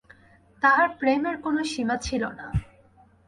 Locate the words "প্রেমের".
0.99-1.35